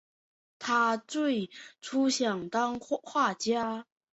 [0.57, 3.85] 他最初想当画家。